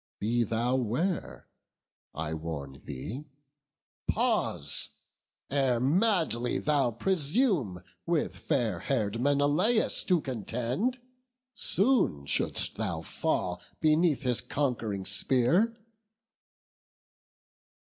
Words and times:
Be 0.17 0.43
thou 0.43 0.77
ware! 0.77 1.47
I 2.15 2.33
warn 2.33 2.81
thee, 2.85 3.25
pause, 4.07 4.89
ere 5.51 5.79
madly 5.79 6.57
thou 6.57 6.89
presume 6.89 7.83
With 8.07 8.35
fair 8.35 8.79
hair'd 8.79 9.21
Menelaus 9.21 10.03
to 10.05 10.19
contend! 10.21 11.01
Soon 11.53 12.25
shouldst 12.25 12.77
thou 12.77 13.03
fall 13.03 13.61
beneath 13.79 14.23
his 14.23 14.41
conqu'ring 14.41 15.05
spear." 15.05 15.77